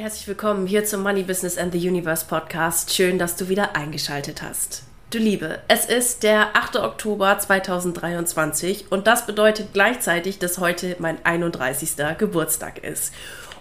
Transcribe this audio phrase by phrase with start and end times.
[0.00, 2.94] Herzlich willkommen hier zum Money Business and the Universe Podcast.
[2.94, 4.84] Schön, dass du wieder eingeschaltet hast.
[5.10, 6.76] Du Liebe, es ist der 8.
[6.76, 11.96] Oktober 2023 und das bedeutet gleichzeitig, dass heute mein 31.
[12.16, 13.12] Geburtstag ist.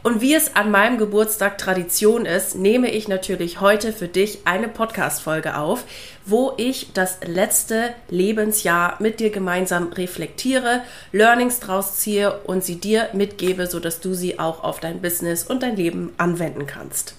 [0.01, 4.69] Und wie es an meinem Geburtstag Tradition ist, nehme ich natürlich heute für dich eine
[4.69, 5.83] Podcast-Folge auf,
[6.25, 13.09] wo ich das letzte Lebensjahr mit dir gemeinsam reflektiere, Learnings draus ziehe und sie dir
[13.13, 17.15] mitgebe, sodass du sie auch auf dein Business und dein Leben anwenden kannst.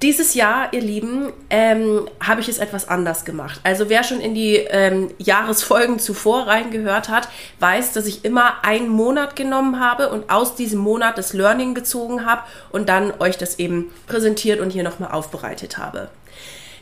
[0.00, 3.60] Dieses Jahr, ihr Lieben, ähm, habe ich es etwas anders gemacht.
[3.64, 8.88] Also wer schon in die ähm, Jahresfolgen zuvor reingehört hat, weiß, dass ich immer einen
[8.88, 13.58] Monat genommen habe und aus diesem Monat das Learning gezogen habe und dann euch das
[13.58, 16.10] eben präsentiert und hier nochmal aufbereitet habe.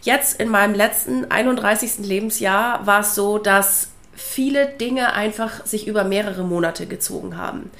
[0.03, 2.07] Jetzt in meinem letzten 31.
[2.07, 7.71] Lebensjahr war es so, dass viele Dinge einfach sich über mehrere Monate gezogen haben.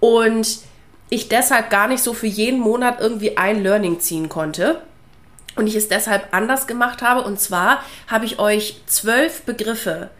[0.00, 0.60] Und
[1.10, 4.82] ich deshalb gar nicht so für jeden Monat irgendwie ein Learning ziehen konnte.
[5.56, 7.22] Und ich es deshalb anders gemacht habe.
[7.22, 10.10] Und zwar habe ich euch zwölf Begriffe,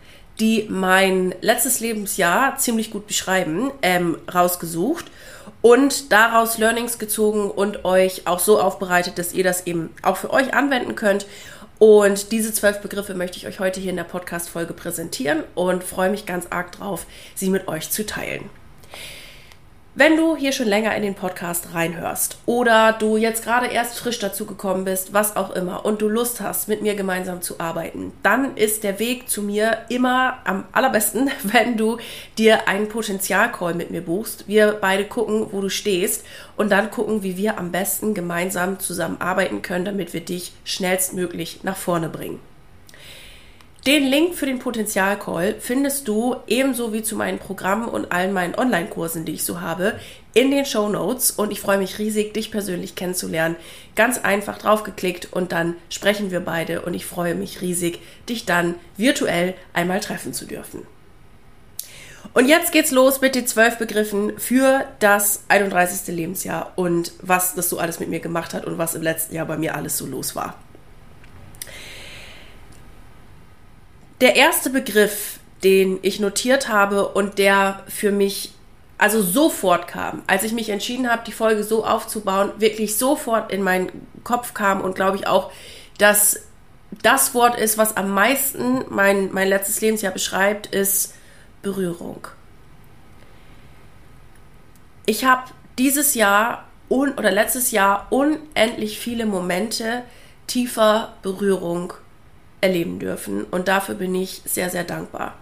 [0.41, 5.07] die mein letztes Lebensjahr ziemlich gut beschreiben, ähm, rausgesucht
[5.63, 10.31] und daraus Learnings gezogen und euch auch so aufbereitet, dass ihr das eben auch für
[10.31, 11.27] euch anwenden könnt.
[11.79, 16.11] Und diese zwölf Begriffe möchte ich euch heute hier in der Podcast-Folge präsentieren und freue
[16.11, 18.51] mich ganz arg drauf, sie mit euch zu teilen.
[20.01, 24.21] Wenn du hier schon länger in den Podcast reinhörst oder du jetzt gerade erst frisch
[24.21, 28.13] dazu gekommen bist, was auch immer, und du Lust hast, mit mir gemeinsam zu arbeiten,
[28.23, 31.99] dann ist der Weg zu mir immer am allerbesten, wenn du
[32.39, 34.47] dir einen Potenzialcall mit mir buchst.
[34.47, 36.25] Wir beide gucken, wo du stehst
[36.57, 41.77] und dann gucken, wie wir am besten gemeinsam zusammenarbeiten können, damit wir dich schnellstmöglich nach
[41.77, 42.39] vorne bringen.
[43.89, 48.55] Den Link für den Potenzialcall findest du ebenso wie zu meinen Programmen und allen meinen
[48.55, 49.99] Online-Kursen, die ich so habe,
[50.35, 51.31] in den Show Notes.
[51.31, 53.57] Und ich freue mich riesig, dich persönlich kennenzulernen.
[53.97, 56.83] Ganz einfach draufgeklickt und dann sprechen wir beide.
[56.83, 60.87] Und ich freue mich riesig, dich dann virtuell einmal treffen zu dürfen.
[62.35, 66.15] Und jetzt geht's los mit den zwölf Begriffen für das 31.
[66.15, 69.47] Lebensjahr und was das so alles mit mir gemacht hat und was im letzten Jahr
[69.47, 70.59] bei mir alles so los war.
[74.21, 78.53] Der erste Begriff, den ich notiert habe und der für mich
[78.99, 83.63] also sofort kam, als ich mich entschieden habe, die Folge so aufzubauen, wirklich sofort in
[83.63, 83.91] meinen
[84.25, 85.53] Kopf kam und glaube ich auch,
[85.99, 86.41] dass
[87.03, 91.15] das Wort ist, was am meisten mein, mein letztes Lebensjahr beschreibt, ist
[91.63, 92.27] Berührung.
[95.07, 95.45] Ich habe
[95.79, 100.03] dieses Jahr un, oder letztes Jahr unendlich viele Momente
[100.49, 101.93] tiefer Berührung
[102.61, 103.45] erleben dürfen.
[103.45, 105.35] Und dafür bin ich sehr, sehr dankbar.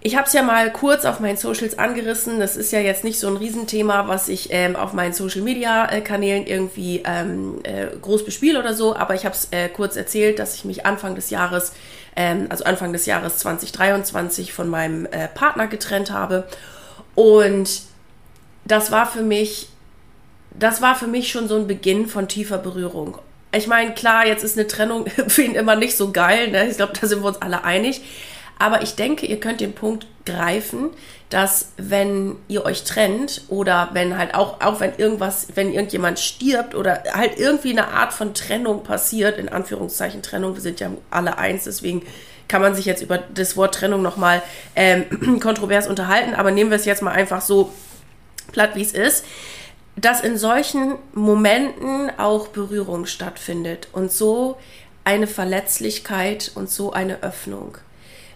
[0.00, 2.38] Ich habe es ja mal kurz auf meinen Socials angerissen.
[2.38, 5.86] Das ist ja jetzt nicht so ein Riesenthema, was ich ähm, auf meinen Social Media
[5.86, 8.94] äh, irgendwie ähm, äh, groß bespiele oder so.
[8.94, 11.72] Aber ich habe es äh, kurz erzählt, dass ich mich Anfang des Jahres,
[12.14, 16.46] ähm, also Anfang des Jahres 2023 von meinem äh, Partner getrennt habe.
[17.16, 17.82] Und
[18.64, 19.70] das war für mich,
[20.56, 23.18] das war für mich schon so ein Beginn von tiefer Berührung.
[23.56, 26.50] Ich meine, klar, jetzt ist eine Trennung für ihn immer nicht so geil.
[26.50, 26.68] Ne?
[26.68, 28.02] Ich glaube, da sind wir uns alle einig.
[28.58, 30.90] Aber ich denke, ihr könnt den Punkt greifen,
[31.28, 36.74] dass wenn ihr euch trennt oder wenn halt auch, auch wenn irgendwas, wenn irgendjemand stirbt
[36.74, 41.36] oder halt irgendwie eine Art von Trennung passiert, in Anführungszeichen Trennung, wir sind ja alle
[41.36, 42.02] eins, deswegen
[42.48, 44.42] kann man sich jetzt über das Wort Trennung nochmal
[44.76, 47.72] ähm, kontrovers unterhalten, aber nehmen wir es jetzt mal einfach so
[48.52, 49.24] platt, wie es ist
[49.96, 54.58] dass in solchen Momenten auch Berührung stattfindet und so
[55.04, 57.78] eine Verletzlichkeit und so eine Öffnung,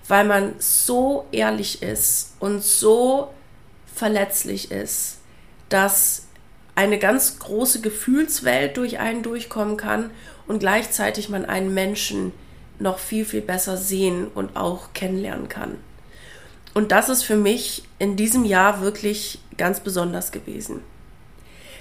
[0.09, 3.33] weil man so ehrlich ist und so
[3.95, 5.19] verletzlich ist,
[5.69, 6.27] dass
[6.75, 10.11] eine ganz große Gefühlswelt durch einen durchkommen kann
[10.47, 12.33] und gleichzeitig man einen Menschen
[12.79, 15.77] noch viel, viel besser sehen und auch kennenlernen kann.
[16.73, 20.83] Und das ist für mich in diesem Jahr wirklich ganz besonders gewesen.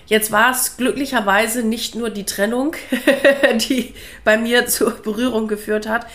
[0.10, 2.76] Jetzt war es glücklicherweise nicht nur die Trennung,
[3.70, 6.08] die bei mir zur Berührung geführt hat,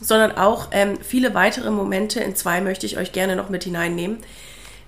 [0.00, 2.18] sondern auch ähm, viele weitere Momente.
[2.18, 4.18] In zwei möchte ich euch gerne noch mit hineinnehmen.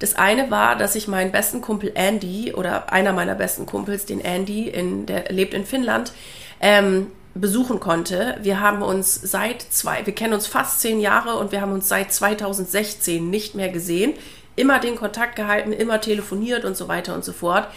[0.01, 4.21] Das eine war, dass ich meinen besten Kumpel Andy oder einer meiner besten Kumpels, den
[4.21, 6.13] Andy, in, der lebt in Finnland,
[6.61, 8.39] ähm, besuchen konnte.
[8.43, 11.89] Wir haben uns seit zwei, wir kennen uns fast zehn Jahre und wir haben uns
[11.89, 14.15] seit 2016 nicht mehr gesehen.
[14.57, 17.69] Immer den Kontakt gehalten, immer telefoniert und so weiter und so fort.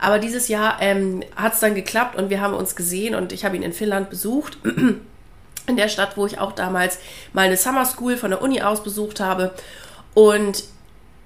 [0.00, 3.44] Aber dieses Jahr ähm, hat es dann geklappt und wir haben uns gesehen und ich
[3.44, 4.58] habe ihn in Finnland besucht.
[5.66, 6.98] In der Stadt, wo ich auch damals
[7.32, 9.52] mal eine Summer School von der Uni aus besucht habe.
[10.14, 10.64] Und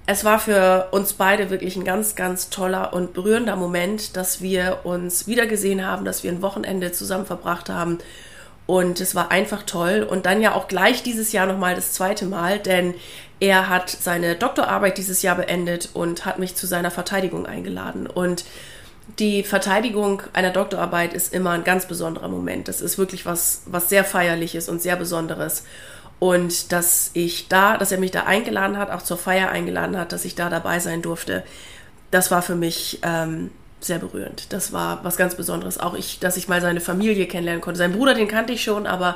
[0.05, 4.81] es war für uns beide wirklich ein ganz, ganz toller und berührender Moment, dass wir
[4.83, 7.97] uns wiedergesehen haben, dass wir ein Wochenende zusammen verbracht haben.
[8.67, 10.05] Und es war einfach toll.
[10.07, 12.93] Und dann ja auch gleich dieses Jahr nochmal das zweite Mal, denn
[13.39, 18.07] er hat seine Doktorarbeit dieses Jahr beendet und hat mich zu seiner Verteidigung eingeladen.
[18.07, 18.45] Und
[19.19, 22.67] die Verteidigung einer Doktorarbeit ist immer ein ganz besonderer Moment.
[22.67, 25.63] Das ist wirklich was, was sehr feierliches und sehr Besonderes.
[26.17, 30.11] Und dass ich da, dass er mich da eingeladen hat, auch zur Feier eingeladen hat,
[30.11, 31.43] dass ich da dabei sein durfte,
[32.11, 33.51] das war für mich ähm,
[33.81, 34.53] sehr berührend.
[34.53, 35.77] Das war was ganz Besonderes.
[35.77, 37.77] Auch ich, dass ich mal seine Familie kennenlernen konnte.
[37.77, 39.15] Sein Bruder, den kannte ich schon, aber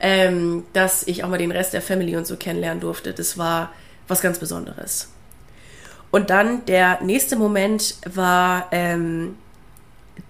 [0.00, 3.72] ähm, dass ich auch mal den Rest der Family und so kennenlernen durfte, das war
[4.08, 5.10] was ganz Besonderes.
[6.10, 9.36] Und dann der nächste Moment war ähm,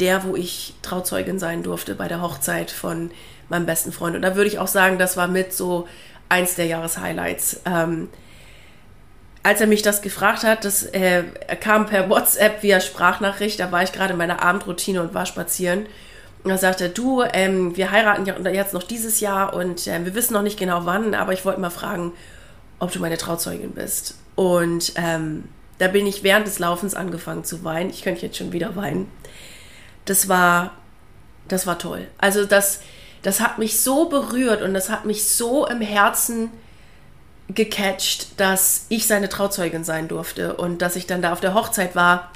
[0.01, 3.11] der, wo ich Trauzeugin sein durfte bei der Hochzeit von
[3.49, 4.17] meinem besten Freund.
[4.17, 5.87] Und da würde ich auch sagen, das war mit so
[6.29, 7.61] eins der Jahreshighlights.
[7.67, 8.09] Ähm,
[9.43, 11.23] als er mich das gefragt hat, das äh,
[11.61, 15.87] kam per WhatsApp via Sprachnachricht, da war ich gerade in meiner Abendroutine und war spazieren.
[16.47, 20.05] Und da sagte er, du, ähm, wir heiraten ja jetzt noch dieses Jahr und äh,
[20.05, 22.13] wir wissen noch nicht genau wann, aber ich wollte mal fragen,
[22.79, 24.15] ob du meine Trauzeugin bist.
[24.37, 25.49] Und ähm,
[25.79, 27.91] da bin ich während des Laufens angefangen zu weinen.
[27.91, 29.11] Ich könnte jetzt schon wieder weinen.
[30.05, 30.71] Das war,
[31.49, 32.07] das war toll.
[32.17, 32.79] Also das,
[33.23, 36.53] das hat mich so berührt und das hat mich so im Herzen
[37.49, 41.97] gecatcht, dass ich seine Trauzeugin sein durfte und dass ich dann da auf der Hochzeit
[41.97, 42.31] war.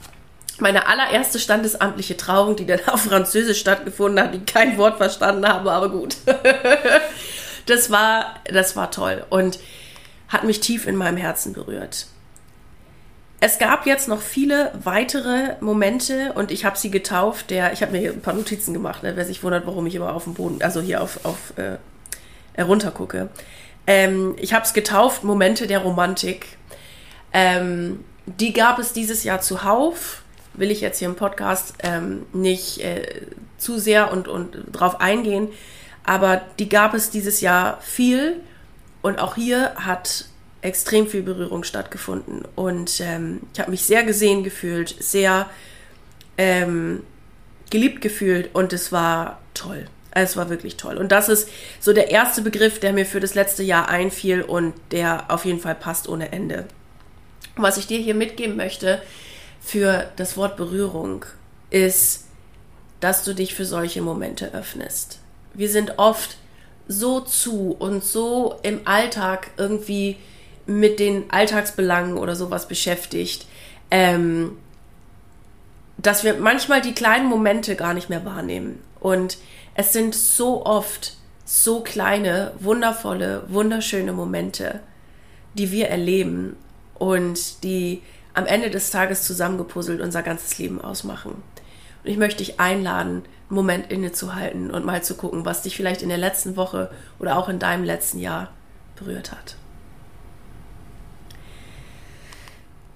[0.61, 5.71] Meine allererste standesamtliche Trauung, die dann auf Französisch stattgefunden hat, die kein Wort verstanden habe,
[5.73, 6.17] aber gut.
[7.67, 9.59] das war, das war toll und
[10.29, 12.07] hat mich tief in meinem Herzen berührt.
[13.43, 17.49] Es gab jetzt noch viele weitere Momente und ich habe sie getauft.
[17.49, 20.13] Der, ich habe mir ein paar Notizen gemacht, ne, wer sich wundert, warum ich immer
[20.13, 21.79] auf dem Boden, also hier auf, auf äh,
[22.53, 23.31] heruntergucke.
[23.87, 26.59] Ähm, ich habe es getauft, Momente der Romantik.
[27.33, 30.20] Ähm, die gab es dieses Jahr zuhauf.
[30.55, 33.23] Will ich jetzt hier im Podcast ähm, nicht äh,
[33.59, 35.49] zu sehr und, und drauf eingehen.
[36.05, 38.41] Aber die gab es dieses Jahr viel.
[39.03, 40.27] Und auch hier hat
[40.63, 42.43] extrem viel Berührung stattgefunden.
[42.55, 45.49] Und ähm, ich habe mich sehr gesehen gefühlt, sehr
[46.37, 47.03] ähm,
[47.71, 49.87] geliebt gefühlt und es war toll.
[50.11, 50.97] Es war wirklich toll.
[50.97, 51.49] Und das ist
[51.79, 55.61] so der erste Begriff, der mir für das letzte Jahr einfiel und der auf jeden
[55.61, 56.67] Fall passt ohne Ende.
[57.57, 59.03] was ich dir hier mitgeben möchte
[59.61, 61.25] für das Wort Berührung
[61.71, 62.27] ist,
[63.01, 65.21] dass du dich für solche Momente öffnest.
[65.55, 66.37] Wir sind oft
[66.89, 70.17] so zu und so im Alltag irgendwie
[70.67, 73.47] mit den Alltagsbelangen oder sowas beschäftigt,
[73.91, 74.57] ähm,
[75.99, 78.81] dass wir manchmal die kleinen Momente gar nicht mehr wahrnehmen.
[79.01, 79.39] Und
[79.75, 84.81] es sind so oft so kleine, wundervolle, wunderschöne Momente,
[85.55, 86.57] die wir erleben
[86.95, 88.03] und die
[88.41, 91.43] am Ende des Tages zusammengepuzzelt unser ganzes Leben ausmachen.
[92.03, 96.01] Und ich möchte dich einladen, einen Moment innezuhalten und mal zu gucken, was dich vielleicht
[96.01, 98.49] in der letzten Woche oder auch in deinem letzten Jahr
[98.97, 99.57] berührt hat.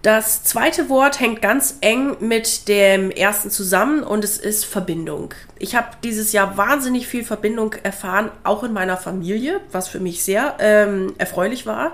[0.01, 5.33] Das zweite Wort hängt ganz eng mit dem ersten zusammen und es ist Verbindung.
[5.59, 10.23] Ich habe dieses Jahr wahnsinnig viel Verbindung erfahren, auch in meiner Familie, was für mich
[10.23, 11.93] sehr ähm, erfreulich war.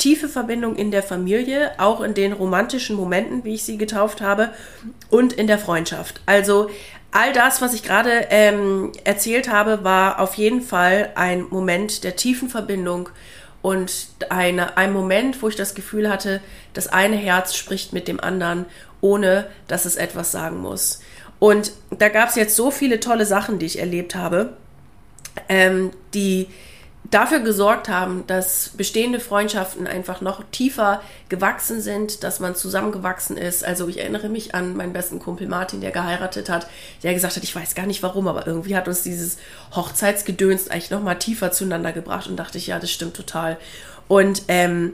[0.00, 4.48] Tiefe Verbindung in der Familie, auch in den romantischen Momenten, wie ich sie getauft habe,
[5.10, 6.22] und in der Freundschaft.
[6.24, 6.70] Also
[7.12, 12.16] all das, was ich gerade ähm, erzählt habe, war auf jeden Fall ein Moment der
[12.16, 13.10] tiefen Verbindung
[13.60, 16.40] und eine, ein Moment, wo ich das Gefühl hatte,
[16.72, 18.64] das eine Herz spricht mit dem anderen,
[19.02, 21.02] ohne dass es etwas sagen muss.
[21.38, 24.56] Und da gab es jetzt so viele tolle Sachen, die ich erlebt habe,
[25.50, 26.48] ähm, die
[27.04, 33.64] dafür gesorgt haben, dass bestehende Freundschaften einfach noch tiefer gewachsen sind, dass man zusammengewachsen ist.
[33.64, 36.68] Also ich erinnere mich an meinen besten Kumpel Martin, der geheiratet hat,
[37.02, 39.38] der gesagt hat, ich weiß gar nicht warum, aber irgendwie hat uns dieses
[39.74, 43.56] Hochzeitsgedöns eigentlich noch mal tiefer zueinander gebracht und dachte ich, ja, das stimmt total.
[44.06, 44.92] Und ähm,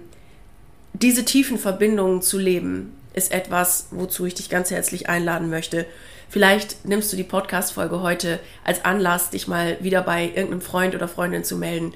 [0.94, 5.86] diese tiefen Verbindungen zu leben, ist etwas, wozu ich dich ganz herzlich einladen möchte.
[6.28, 11.08] Vielleicht nimmst du die Podcast-Folge heute als Anlass, dich mal wieder bei irgendeinem Freund oder
[11.08, 11.94] Freundin zu melden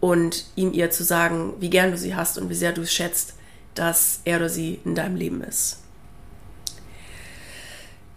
[0.00, 2.92] und ihm ihr zu sagen, wie gern du sie hast und wie sehr du es
[2.92, 3.34] schätzt,
[3.74, 5.78] dass er oder sie in deinem Leben ist.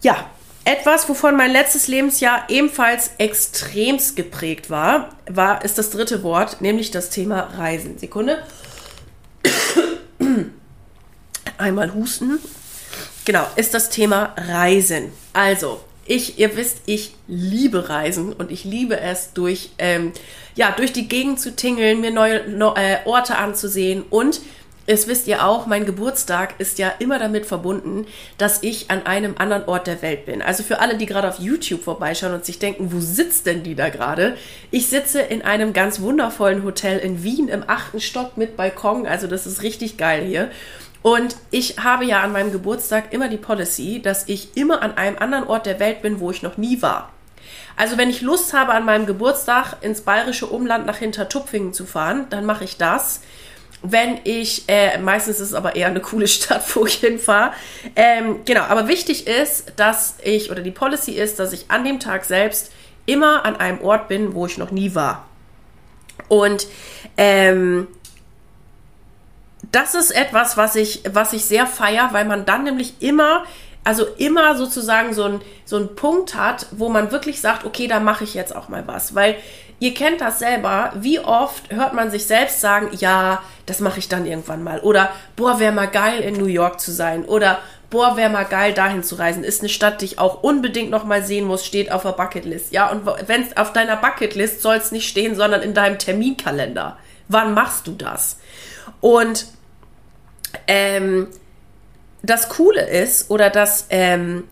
[0.02, 0.30] Ja,
[0.66, 6.92] etwas, wovon mein letztes Lebensjahr ebenfalls extremst geprägt war, war, ist das dritte Wort, nämlich
[6.92, 7.98] das Thema Reisen.
[8.00, 8.44] Sekunde.
[11.58, 12.40] Einmal husten.
[13.26, 15.12] Genau, ist das Thema Reisen.
[15.36, 20.14] Also, ich, ihr wisst, ich liebe Reisen und ich liebe es, durch, ähm,
[20.56, 24.40] ja, durch die Gegend zu tingeln, mir neue, neue äh, Orte anzusehen und
[24.88, 28.06] es wisst ihr auch, mein Geburtstag ist ja immer damit verbunden,
[28.38, 30.42] dass ich an einem anderen Ort der Welt bin.
[30.44, 33.76] Also für alle, die gerade auf YouTube vorbeischauen und sich denken, wo sitzt denn die
[33.76, 34.38] da gerade?
[34.70, 39.08] Ich sitze in einem ganz wundervollen Hotel in Wien im achten Stock mit Balkon.
[39.08, 40.52] Also das ist richtig geil hier.
[41.06, 45.20] Und ich habe ja an meinem Geburtstag immer die Policy, dass ich immer an einem
[45.20, 47.14] anderen Ort der Welt bin, wo ich noch nie war.
[47.76, 52.26] Also wenn ich Lust habe, an meinem Geburtstag ins bayerische Umland nach Hintertupfingen zu fahren,
[52.32, 53.22] dann mache ich das
[53.88, 57.54] wenn ich, äh, meistens ist es aber eher eine coole Stadt, wo ich hinfahre.
[57.96, 62.00] Ähm, genau, aber wichtig ist, dass ich, oder die Policy ist, dass ich an dem
[62.00, 62.72] Tag selbst
[63.06, 65.28] immer an einem Ort bin, wo ich noch nie war.
[66.30, 66.66] Und
[67.16, 67.86] ähm,
[69.76, 73.44] das ist etwas, was ich, was ich sehr feier, weil man dann nämlich immer,
[73.84, 78.00] also immer sozusagen so ein, so einen Punkt hat, wo man wirklich sagt, okay, da
[78.00, 79.16] mache ich jetzt auch mal was.
[79.16, 79.36] Weil
[79.80, 80.94] Ihr kennt das selber.
[80.96, 84.80] Wie oft hört man sich selbst sagen, ja, das mache ich dann irgendwann mal.
[84.80, 87.26] Oder, boah, wäre mal geil, in New York zu sein.
[87.26, 89.44] Oder, boah, wäre mal geil, dahin zu reisen.
[89.44, 92.72] Ist eine Stadt, die ich auch unbedingt noch mal sehen muss, steht auf der Bucketlist.
[92.72, 96.98] Ja, und wenn es auf deiner Bucketlist soll es nicht stehen, sondern in deinem Terminkalender.
[97.28, 98.38] Wann machst du das?
[99.02, 99.46] Und
[100.68, 101.28] ähm,
[102.24, 104.46] das Coole ist, oder das, ähm,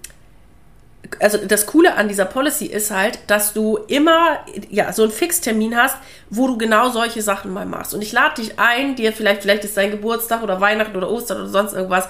[1.19, 5.75] also das Coole an dieser Policy ist halt, dass du immer ja so einen Fixtermin
[5.75, 5.98] hast,
[6.29, 7.93] wo du genau solche Sachen mal machst.
[7.93, 11.41] Und ich lade dich ein, dir vielleicht vielleicht ist dein Geburtstag oder Weihnachten oder Ostern
[11.41, 12.07] oder sonst irgendwas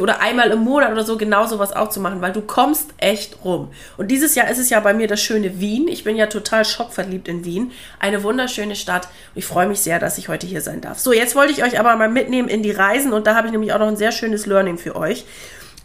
[0.00, 3.44] oder einmal im Monat oder so genau sowas auch zu machen, weil du kommst echt
[3.44, 3.70] rum.
[3.98, 5.86] Und dieses Jahr ist es ja bei mir das schöne Wien.
[5.88, 9.08] Ich bin ja total schockverliebt in Wien, eine wunderschöne Stadt.
[9.34, 10.98] Ich freue mich sehr, dass ich heute hier sein darf.
[10.98, 13.52] So, jetzt wollte ich euch aber mal mitnehmen in die Reisen und da habe ich
[13.52, 15.24] nämlich auch noch ein sehr schönes Learning für euch.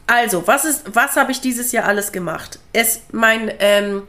[0.08, 2.60] Also, was ist, was habe ich dieses Jahr alles gemacht?
[2.74, 4.04] Es, mein, ähm,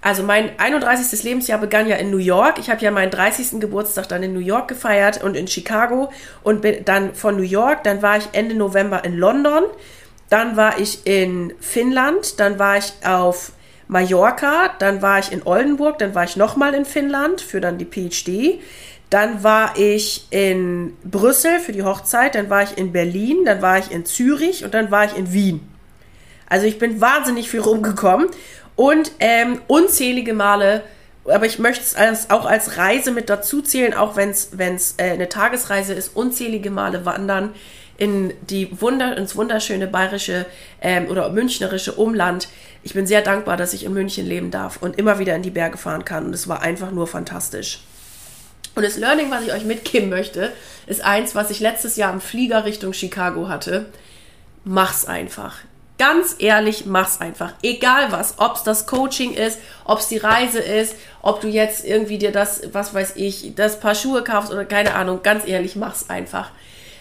[0.00, 1.24] also mein 31.
[1.24, 2.58] Lebensjahr begann ja in New York.
[2.58, 3.58] Ich habe ja meinen 30.
[3.60, 6.12] Geburtstag dann in New York gefeiert und in Chicago
[6.44, 9.64] und bin dann von New York, dann war ich Ende November in London,
[10.30, 13.52] dann war ich in Finnland, dann war ich auf
[13.88, 17.86] Mallorca, dann war ich in Oldenburg, dann war ich nochmal in Finnland für dann die
[17.86, 18.60] PhD.
[19.10, 23.78] Dann war ich in Brüssel für die Hochzeit, dann war ich in Berlin, dann war
[23.78, 25.60] ich in Zürich und dann war ich in Wien.
[26.48, 28.28] Also ich bin wahnsinnig viel rumgekommen
[28.76, 30.82] und ähm, unzählige Male,
[31.24, 35.10] aber ich möchte es als, auch als Reise mit dazu zählen, auch wenn es äh,
[35.10, 37.54] eine Tagesreise ist, unzählige Male wandern
[37.98, 40.46] in die Wunder, ins wunderschöne bayerische
[40.80, 42.48] ähm, oder münchnerische Umland.
[42.82, 45.50] Ich bin sehr dankbar, dass ich in München leben darf und immer wieder in die
[45.50, 47.80] Berge fahren kann und es war einfach nur fantastisch.
[48.78, 50.52] Und das Learning, was ich euch mitgeben möchte,
[50.86, 53.86] ist eins, was ich letztes Jahr im Flieger Richtung Chicago hatte.
[54.62, 55.56] Mach's einfach.
[55.98, 57.54] Ganz ehrlich, mach's einfach.
[57.64, 62.30] Egal was, ob's das Coaching ist, ob's die Reise ist, ob du jetzt irgendwie dir
[62.30, 65.24] das, was weiß ich, das Paar Schuhe kaufst oder keine Ahnung.
[65.24, 66.52] Ganz ehrlich, mach's einfach.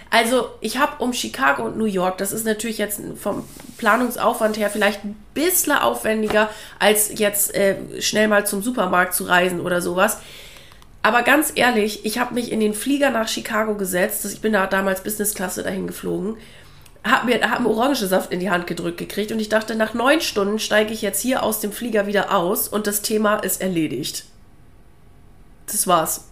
[0.09, 4.71] Also, ich habe um Chicago und New York, das ist natürlich jetzt vom Planungsaufwand her
[4.71, 10.17] vielleicht ein bisschen aufwendiger, als jetzt äh, schnell mal zum Supermarkt zu reisen oder sowas.
[11.07, 14.25] Aber ganz ehrlich, ich habe mich in den Flieger nach Chicago gesetzt.
[14.25, 16.35] Ich bin da damals Businessklasse dahin geflogen.
[17.01, 20.19] Habe mir hab einen Orangensaft in die Hand gedrückt gekriegt und ich dachte, nach neun
[20.19, 24.25] Stunden steige ich jetzt hier aus dem Flieger wieder aus und das Thema ist erledigt.
[25.67, 26.25] Das war's.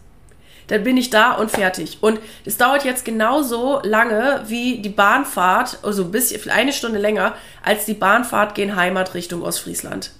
[0.68, 2.00] Dann bin ich da und fertig.
[2.02, 7.86] Und es dauert jetzt genauso lange wie die Bahnfahrt, also bis eine Stunde länger, als
[7.86, 10.12] die Bahnfahrt gehen Heimat Richtung Ostfriesland.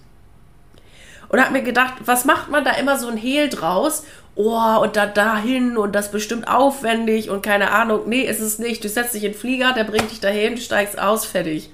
[1.28, 4.04] Und habe mir gedacht, was macht man da immer so ein Hehl draus
[4.36, 8.02] oh, und da dahin und das bestimmt aufwendig und keine Ahnung.
[8.08, 8.84] Nee, ist es nicht.
[8.84, 11.70] Du setzt dich in den Flieger, der bringt dich dahin, du steigst aus, fertig.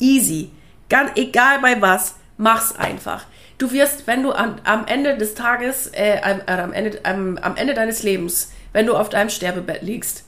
[0.00, 0.50] Easy.
[0.88, 3.26] Ganz egal bei was, mach's einfach.
[3.58, 7.74] Du wirst, wenn du an, am Ende des Tages, äh, am, Ende, am, am Ende
[7.74, 10.24] deines Lebens, wenn du auf deinem Sterbebett liegst,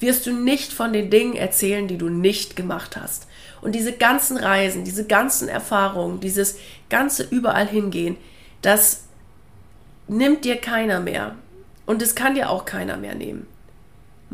[0.00, 3.28] wirst du nicht von den Dingen erzählen, die du nicht gemacht hast.
[3.60, 6.58] Und diese ganzen Reisen, diese ganzen Erfahrungen, dieses
[6.90, 8.16] ganze überall hingehen,
[8.60, 9.04] das
[10.08, 11.36] nimmt dir keiner mehr.
[11.86, 13.46] Und es kann dir auch keiner mehr nehmen.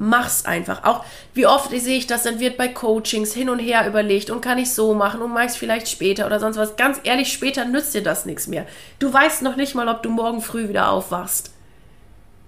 [0.00, 0.84] Mach's einfach.
[0.84, 4.40] Auch wie oft sehe ich das, dann wird bei Coachings hin und her überlegt und
[4.40, 6.76] kann ich so machen und mach's vielleicht später oder sonst was.
[6.76, 8.64] Ganz ehrlich, später nützt dir das nichts mehr.
[9.00, 11.50] Du weißt noch nicht mal, ob du morgen früh wieder aufwachst.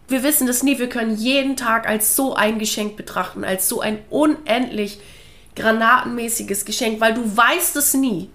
[0.06, 0.78] Wir wissen das nie.
[0.78, 5.00] Wir können jeden Tag als so ein Geschenk betrachten, als so ein unendlich
[5.56, 8.30] granatenmäßiges Geschenk, weil du weißt es nie.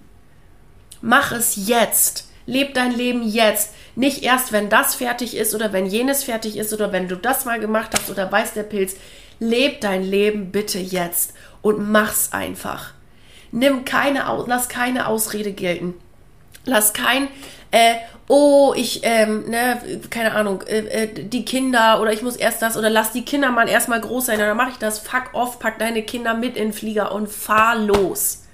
[1.00, 2.28] Mach es jetzt.
[2.44, 3.72] Leb dein Leben jetzt.
[3.96, 7.46] Nicht erst, wenn das fertig ist oder wenn jenes fertig ist oder wenn du das
[7.46, 8.94] mal gemacht hast oder weiß der Pilz.
[9.40, 12.92] Leb dein Leben bitte jetzt und mach's einfach.
[13.52, 15.94] Nimm keine, lass keine Ausrede gelten.
[16.66, 17.28] Lass kein,
[17.70, 17.94] äh,
[18.28, 22.76] oh, ich, ähm, ne, keine Ahnung, äh, äh, die Kinder oder ich muss erst das
[22.76, 24.98] oder lass die Kinder mal erstmal groß sein, dann mache ich das.
[24.98, 28.44] Fuck off, pack deine Kinder mit in den Flieger und fahr los.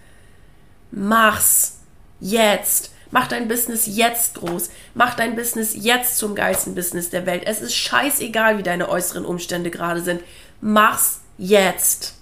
[0.90, 1.80] Mach's.
[2.20, 2.91] Jetzt.
[3.12, 4.70] Mach dein Business jetzt groß.
[4.94, 7.42] Mach dein Business jetzt zum geilsten Business der Welt.
[7.44, 10.22] Es ist scheißegal, wie deine äußeren Umstände gerade sind.
[10.62, 12.14] Mach's jetzt.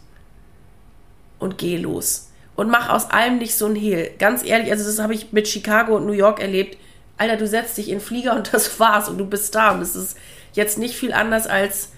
[1.39, 2.31] Und geh los.
[2.57, 4.11] Und mach aus allem nicht so ein Hehl.
[4.19, 6.77] Ganz ehrlich, also das habe ich mit Chicago und New York erlebt.
[7.17, 9.71] Alter, du setzt dich in Flieger und das war's und du bist da.
[9.71, 10.17] Und es ist
[10.55, 11.91] jetzt nicht viel anders als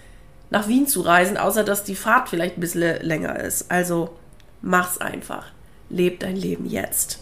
[0.50, 3.70] nach Wien zu reisen, außer dass die Fahrt vielleicht ein bisschen länger ist.
[3.70, 4.14] Also
[4.60, 5.46] mach's einfach.
[5.88, 7.20] Leb dein Leben jetzt.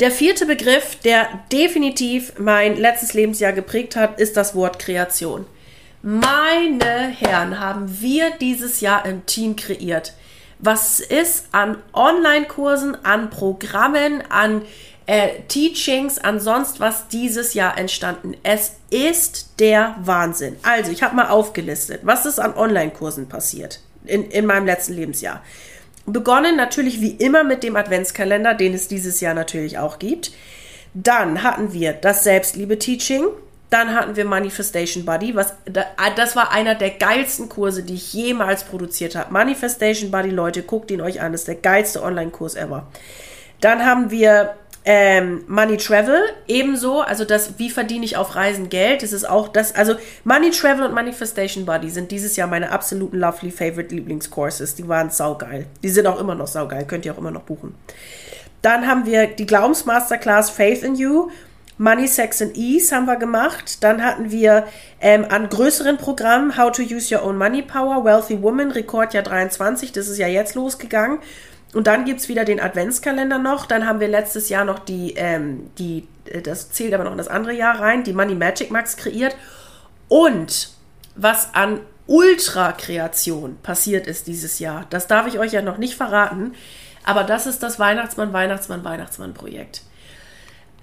[0.00, 5.46] Der vierte Begriff, der definitiv mein letztes Lebensjahr geprägt hat, ist das Wort Kreation.
[6.02, 10.14] Meine Herren, haben wir dieses Jahr im Team kreiert.
[10.58, 14.62] Was ist an Online-Kursen, an Programmen, an
[15.06, 18.36] äh, Teachings, an sonst was dieses Jahr entstanden?
[18.42, 20.56] Es ist der Wahnsinn.
[20.62, 25.42] Also, ich habe mal aufgelistet, was ist an Online-Kursen passiert in, in meinem letzten Lebensjahr.
[26.06, 30.32] Begonnen natürlich wie immer mit dem Adventskalender, den es dieses Jahr natürlich auch gibt.
[30.92, 33.24] Dann hatten wir das Selbstliebe-Teaching.
[33.70, 35.54] Dann hatten wir Manifestation Buddy, was
[36.16, 39.32] das war einer der geilsten Kurse, die ich jemals produziert habe.
[39.32, 42.86] Manifestation Buddy, Leute, guckt ihn euch an, das ist der geilste Online-Kurs ever.
[43.60, 44.54] Dann haben wir
[44.86, 49.48] ähm, Money Travel ebenso, also das, wie verdiene ich auf Reisen Geld, das ist auch
[49.48, 54.74] das, also Money Travel und Manifestation Buddy sind dieses Jahr meine absoluten lovely favorite Lieblingscourses.
[54.74, 55.66] Die waren saugeil.
[55.82, 57.74] Die sind auch immer noch saugeil, könnt ihr auch immer noch buchen.
[58.60, 61.30] Dann haben wir die Glaubensmasterclass Faith in You.
[61.76, 63.82] Money, Sex and Ease haben wir gemacht.
[63.82, 64.66] Dann hatten wir
[65.00, 69.92] ähm, an größeren Programmen How to Use Your Own Money Power, Wealthy Woman, Rekordjahr 23.
[69.92, 71.18] Das ist ja jetzt losgegangen.
[71.74, 73.66] Und dann gibt es wieder den Adventskalender noch.
[73.66, 77.18] Dann haben wir letztes Jahr noch die, ähm, die, äh, das zählt aber noch in
[77.18, 79.36] das andere Jahr rein, die Money Magic Max kreiert.
[80.08, 80.70] Und
[81.16, 86.54] was an Ultra-Kreation passiert ist dieses Jahr, das darf ich euch ja noch nicht verraten,
[87.04, 89.82] aber das ist das Weihnachtsmann, Weihnachtsmann, Weihnachtsmann-Projekt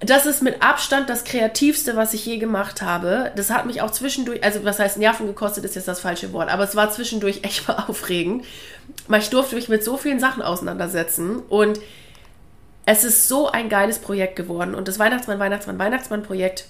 [0.04, 3.30] das ist mit Abstand das kreativste, was ich je gemacht habe.
[3.36, 6.50] Das hat mich auch zwischendurch, also was heißt Nerven gekostet, ist jetzt das falsche Wort,
[6.50, 8.44] aber es war zwischendurch echt mal aufregend,
[9.06, 11.78] weil ich durfte mich mit so vielen Sachen auseinandersetzen und
[12.84, 16.66] es ist so ein geiles Projekt geworden und das Weihnachtsmann, Weihnachtsmann, Weihnachtsmann-Projekt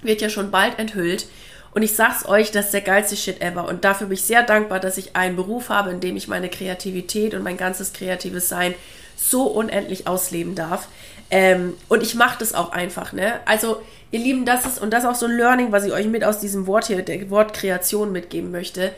[0.00, 1.26] wird ja schon bald enthüllt
[1.72, 4.42] und ich sag's euch, das ist der geilste Shit ever und dafür bin ich sehr
[4.42, 8.48] dankbar, dass ich einen Beruf habe, in dem ich meine Kreativität und mein ganzes kreatives
[8.48, 8.74] Sein
[9.14, 10.88] so unendlich ausleben darf.
[11.30, 13.40] Ähm, und ich mache das auch einfach, ne?
[13.46, 16.06] Also, ihr Lieben, das ist, und das ist auch so ein Learning, was ich euch
[16.06, 18.92] mit aus diesem Wort hier, der Wort Kreation mitgeben möchte.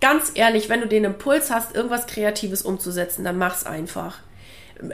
[0.00, 4.18] Ganz ehrlich, wenn du den Impuls hast, irgendwas Kreatives umzusetzen, dann mach's einfach.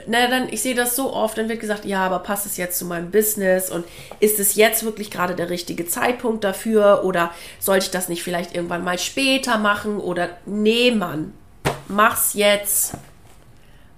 [0.07, 2.79] Na, dann, ich sehe das so oft, dann wird gesagt, ja, aber passt es jetzt
[2.79, 3.83] zu meinem Business und
[4.21, 8.55] ist es jetzt wirklich gerade der richtige Zeitpunkt dafür oder sollte ich das nicht vielleicht
[8.55, 11.33] irgendwann mal später machen oder nee, Mann,
[11.89, 12.93] mach's jetzt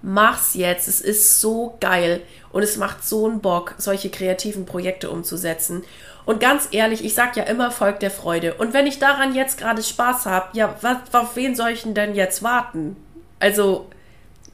[0.06, 0.88] mach's jetzt.
[0.88, 5.84] Es ist so geil und es macht so einen Bock, solche kreativen Projekte umzusetzen.
[6.26, 8.54] Und ganz ehrlich, ich sag ja immer, folgt der Freude.
[8.56, 12.16] Und wenn ich daran jetzt gerade Spaß habe, ja, was, auf wen soll ich denn
[12.16, 12.96] jetzt warten?
[13.40, 13.88] Also,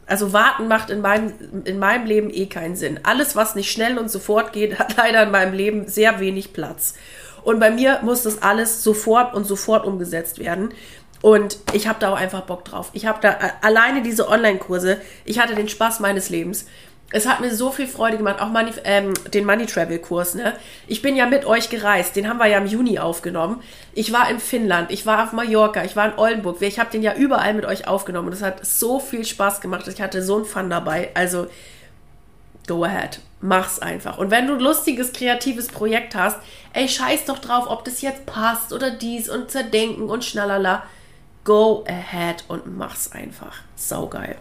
[0.05, 1.33] also warten macht in meinem,
[1.65, 2.99] in meinem Leben eh keinen Sinn.
[3.03, 6.95] Alles, was nicht schnell und sofort geht, hat leider in meinem Leben sehr wenig Platz.
[7.43, 10.73] Und bei mir muss das alles sofort und sofort umgesetzt werden.
[11.21, 12.89] Und ich habe da auch einfach Bock drauf.
[12.93, 16.65] Ich habe da äh, alleine diese Online-Kurse, ich hatte den Spaß meines Lebens.
[17.13, 20.33] Es hat mir so viel Freude gemacht, auch Money, ähm, den Money Travel Kurs.
[20.33, 20.53] Ne?
[20.87, 23.61] Ich bin ja mit euch gereist, den haben wir ja im Juni aufgenommen.
[23.93, 26.61] Ich war in Finnland, ich war auf Mallorca, ich war in Oldenburg.
[26.61, 29.87] Ich habe den ja überall mit euch aufgenommen und es hat so viel Spaß gemacht.
[29.89, 31.09] Ich hatte so einen Fun dabei.
[31.13, 31.47] Also
[32.65, 34.17] go ahead, mach's einfach.
[34.17, 36.37] Und wenn du ein lustiges, kreatives Projekt hast,
[36.71, 40.83] ey, scheiß doch drauf, ob das jetzt passt oder dies und zerdenken und schnalala
[41.43, 43.61] Go ahead und mach's einfach.
[43.75, 44.37] Saugeil.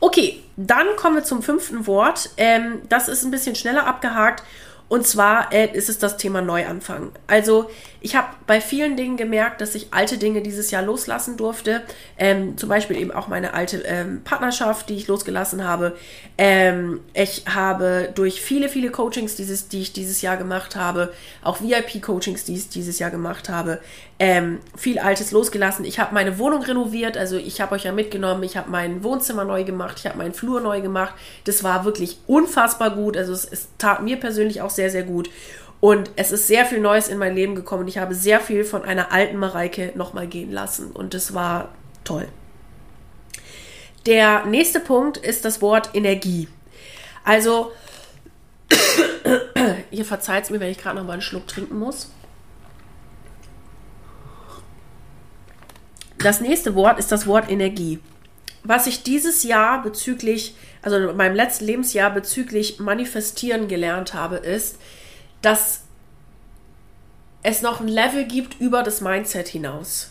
[0.00, 2.30] Okay, dann kommen wir zum fünften Wort.
[2.36, 4.42] Ähm, das ist ein bisschen schneller abgehakt.
[4.88, 7.10] Und zwar äh, ist es das Thema Neuanfang.
[7.26, 7.70] Also
[8.06, 11.82] ich habe bei vielen Dingen gemerkt, dass ich alte Dinge dieses Jahr loslassen durfte.
[12.16, 15.96] Ähm, zum Beispiel eben auch meine alte ähm, Partnerschaft, die ich losgelassen habe.
[16.38, 21.60] Ähm, ich habe durch viele, viele Coachings, dieses, die ich dieses Jahr gemacht habe, auch
[21.60, 23.80] VIP-Coachings, die ich dieses Jahr gemacht habe,
[24.20, 25.84] ähm, viel Altes losgelassen.
[25.84, 29.44] Ich habe meine Wohnung renoviert, also ich habe euch ja mitgenommen, ich habe mein Wohnzimmer
[29.44, 31.14] neu gemacht, ich habe meinen Flur neu gemacht.
[31.42, 33.16] Das war wirklich unfassbar gut.
[33.16, 35.28] Also es, es tat mir persönlich auch sehr, sehr gut.
[35.80, 37.82] Und es ist sehr viel Neues in mein Leben gekommen.
[37.82, 40.90] Und ich habe sehr viel von einer alten Mareike nochmal gehen lassen.
[40.90, 42.28] Und das war toll.
[44.06, 46.48] Der nächste Punkt ist das Wort Energie.
[47.24, 47.72] Also,
[49.90, 52.10] ihr verzeiht es mir, wenn ich gerade noch mal einen Schluck trinken muss.
[56.18, 58.00] Das nächste Wort ist das Wort Energie.
[58.62, 64.78] Was ich dieses Jahr bezüglich, also in meinem letzten Lebensjahr bezüglich Manifestieren gelernt habe, ist,
[65.42, 65.82] dass
[67.42, 70.10] es noch ein Level gibt über das Mindset hinaus.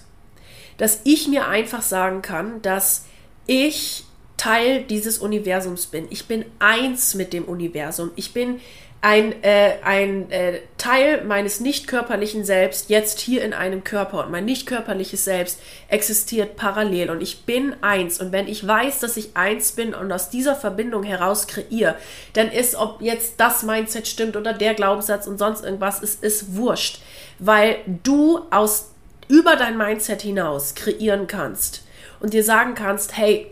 [0.77, 3.05] Dass ich mir einfach sagen kann, dass
[3.45, 4.05] ich
[4.38, 6.07] Teil dieses Universums bin.
[6.09, 8.11] Ich bin eins mit dem Universum.
[8.15, 8.59] Ich bin
[9.05, 14.25] ein, äh, ein äh, Teil meines nicht körperlichen Selbst jetzt hier in einem Körper.
[14.25, 17.11] Und mein nicht körperliches Selbst existiert parallel.
[17.11, 18.19] Und ich bin eins.
[18.19, 21.93] Und wenn ich weiß, dass ich eins bin und aus dieser Verbindung heraus kreiere,
[22.33, 26.55] dann ist, ob jetzt das Mindset stimmt oder der Glaubenssatz und sonst irgendwas, es ist
[26.55, 26.99] wurscht,
[27.37, 28.89] weil du aus
[29.27, 31.83] über dein Mindset hinaus kreieren kannst
[32.19, 33.51] und dir sagen kannst, hey,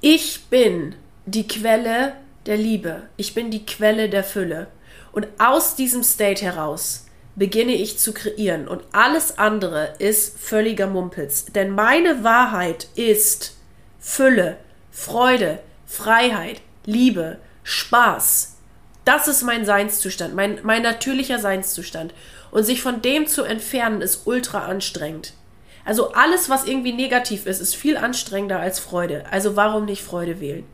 [0.00, 0.94] ich bin
[1.26, 2.12] die Quelle
[2.46, 3.02] der Liebe.
[3.16, 4.68] Ich bin die Quelle der Fülle.
[5.12, 8.68] Und aus diesem State heraus beginne ich zu kreieren.
[8.68, 11.46] Und alles andere ist völliger Mumpitz.
[11.46, 13.56] Denn meine Wahrheit ist
[14.00, 14.58] Fülle,
[14.90, 18.56] Freude, Freiheit, Liebe, Spaß.
[19.04, 22.14] Das ist mein Seinszustand, mein, mein natürlicher Seinszustand.
[22.50, 25.32] Und sich von dem zu entfernen, ist ultra anstrengend.
[25.84, 29.24] Also alles, was irgendwie negativ ist, ist viel anstrengender als Freude.
[29.30, 30.64] Also warum nicht Freude wählen?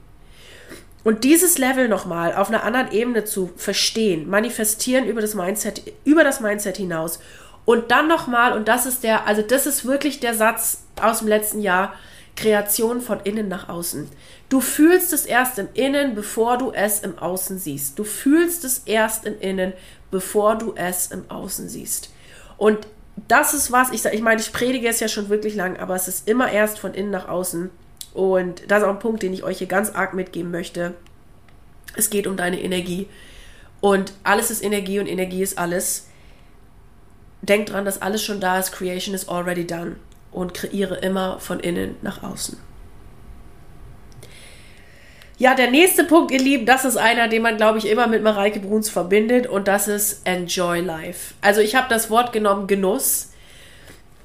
[1.04, 6.24] Und dieses Level nochmal auf einer anderen Ebene zu verstehen, manifestieren über das Mindset, über
[6.24, 7.20] das Mindset hinaus.
[7.64, 11.28] Und dann nochmal, und das ist der, also das ist wirklich der Satz aus dem
[11.28, 11.94] letzten Jahr,
[12.34, 14.08] Kreation von innen nach außen.
[14.48, 17.98] Du fühlst es erst im Innen, bevor du es im Außen siehst.
[17.98, 19.72] Du fühlst es erst im Innen,
[20.10, 22.10] bevor du es im Außen siehst.
[22.56, 22.86] Und
[23.26, 25.96] das ist was, ich sage, ich meine, ich predige es ja schon wirklich lang, aber
[25.96, 27.70] es ist immer erst von innen nach außen.
[28.18, 30.94] Und das ist auch ein Punkt, den ich euch hier ganz arg mitgeben möchte.
[31.94, 33.06] Es geht um deine Energie.
[33.80, 36.08] Und alles ist Energie und Energie ist alles.
[37.42, 38.72] Denk dran, dass alles schon da ist.
[38.72, 39.98] Creation is already done.
[40.32, 42.58] Und kreiere immer von innen nach außen.
[45.38, 48.24] Ja, der nächste Punkt, ihr Lieben, das ist einer, den man, glaube ich, immer mit
[48.24, 51.34] Mareike Bruns verbindet und das ist Enjoy Life.
[51.40, 53.30] Also ich habe das Wort genommen Genuss.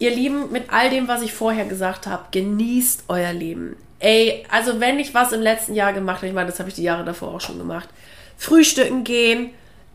[0.03, 3.77] Ihr Lieben, mit all dem, was ich vorher gesagt habe, genießt euer Leben.
[3.99, 6.75] Ey, also wenn ich was im letzten Jahr gemacht habe, ich meine, das habe ich
[6.75, 7.87] die Jahre davor auch schon gemacht.
[8.35, 9.51] Frühstücken gehen,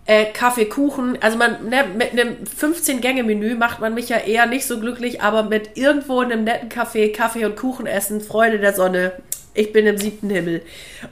[0.06, 1.18] äh, Kaffee, Kuchen.
[1.20, 5.42] Also man, ne, mit einem 15-Gänge-Menü macht man mich ja eher nicht so glücklich, aber
[5.42, 9.12] mit irgendwo in einem netten Kaffee, Kaffee und Kuchen essen, Freude der Sonne.
[9.52, 10.62] Ich bin im siebten Himmel.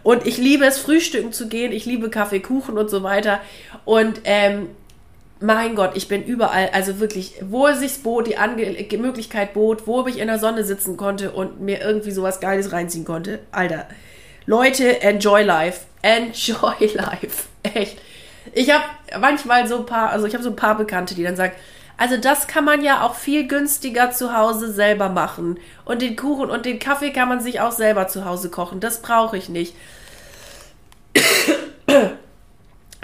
[0.05, 1.71] Und ich liebe es, frühstücken zu gehen.
[1.71, 3.43] Ich liebe Kaffee, Kuchen und so weiter.
[3.85, 4.71] Und ähm,
[5.41, 9.87] mein Gott, ich bin überall, also wirklich, wo es sich bot, die Ange Möglichkeit bot,
[9.87, 13.41] wo ich in der Sonne sitzen konnte und mir irgendwie sowas Geiles reinziehen konnte.
[13.53, 13.87] Alter,
[14.47, 15.83] Leute, enjoy life.
[16.03, 17.45] Enjoy life.
[17.63, 17.99] Echt.
[18.53, 18.85] Ich habe
[19.21, 21.53] manchmal so ein paar, also ich habe so ein paar Bekannte, die dann sagen,
[21.99, 25.59] also das kann man ja auch viel günstiger zu Hause selber machen.
[25.85, 28.81] Und den Kuchen und den Kaffee kann man sich auch selber zu Hause kochen.
[28.81, 29.75] Das brauche ich nicht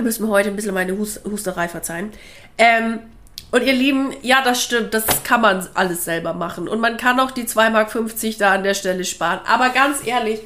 [0.03, 2.11] müssen mir heute ein bisschen meine Hus Husterei verzeihen.
[2.59, 3.01] Ähm,
[3.51, 6.69] und ihr Lieben, ja, das stimmt, das kann man alles selber machen.
[6.69, 9.41] Und man kann auch die 2,50 Mark da an der Stelle sparen.
[9.47, 10.41] Aber ganz ehrlich,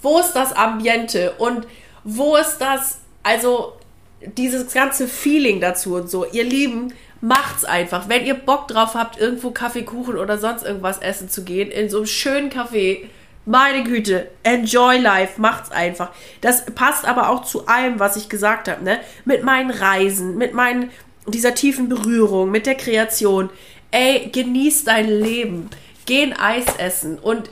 [0.00, 1.66] wo ist das Ambiente und
[2.02, 3.74] wo ist das, also
[4.20, 6.24] dieses ganze Feeling dazu und so.
[6.24, 8.08] Ihr Lieben, macht's einfach.
[8.08, 11.90] Wenn ihr Bock drauf habt, irgendwo Kaffee, Kuchen oder sonst irgendwas essen zu gehen, in
[11.90, 13.04] so einem schönen Café,
[13.46, 16.10] meine Güte, enjoy life, macht's einfach.
[16.40, 19.00] Das passt aber auch zu allem, was ich gesagt habe, ne?
[19.24, 20.90] Mit meinen Reisen, mit meinen
[21.28, 23.50] dieser tiefen Berührung, mit der Kreation.
[23.92, 25.70] Ey, genieß dein Leben.
[26.06, 27.48] Geh ein Eis essen und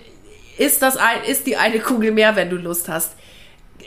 [0.58, 3.12] isst das ein, isst die eine Kugel mehr, wenn du Lust hast.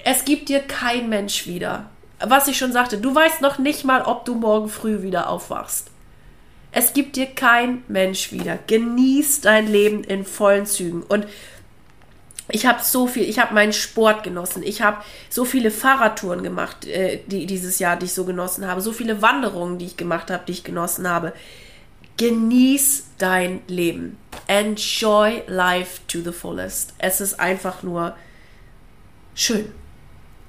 [0.06, 1.90] Es gibt dir kein Mensch wieder.
[2.20, 5.92] Was ich schon sagte, du weißt noch nicht mal, ob du morgen früh wieder aufwachst.
[6.72, 8.60] Es gibt dir kein Mensch wieder.
[8.68, 11.28] Genieß dein Leben in vollen Zügen und
[12.50, 16.86] ich habe so viel, ich habe meinen Sport genossen, ich habe so viele Fahrradtouren gemacht,
[16.86, 20.32] äh, die dieses Jahr, die ich so genossen habe, so viele Wanderungen, die ich gemacht
[20.32, 21.34] habe, die ich genossen habe.
[22.18, 24.18] Genieß dein Leben.
[24.48, 26.94] Enjoy life to the fullest.
[26.98, 28.16] Es ist einfach nur
[29.36, 29.72] schön.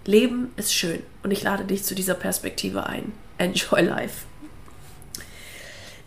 [0.04, 3.12] Leben ist schön und ich lade dich zu dieser Perspektive ein.
[3.36, 4.27] Enjoy life.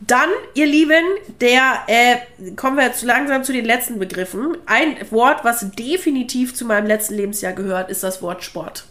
[0.07, 1.03] Dann, ihr Lieben,
[1.41, 2.17] der äh,
[2.55, 4.57] kommen wir jetzt langsam zu den letzten Begriffen.
[4.65, 8.85] Ein Wort, was definitiv zu meinem letzten Lebensjahr gehört, ist das Wort Sport.